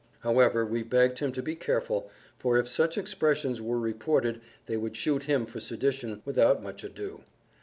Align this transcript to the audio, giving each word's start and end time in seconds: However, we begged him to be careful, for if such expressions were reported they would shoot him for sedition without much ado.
However, 0.21 0.65
we 0.65 0.81
begged 0.81 1.19
him 1.19 1.31
to 1.33 1.43
be 1.43 1.53
careful, 1.53 2.09
for 2.39 2.57
if 2.57 2.67
such 2.67 2.97
expressions 2.97 3.61
were 3.61 3.77
reported 3.79 4.41
they 4.65 4.75
would 4.75 4.95
shoot 4.97 5.25
him 5.25 5.45
for 5.45 5.59
sedition 5.59 6.23
without 6.25 6.63
much 6.63 6.83
ado. 6.83 7.21